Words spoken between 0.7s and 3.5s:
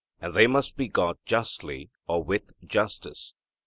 be got justly or with justice.'